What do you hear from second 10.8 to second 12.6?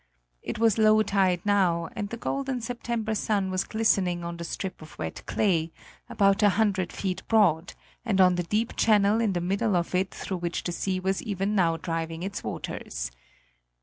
was even now driving its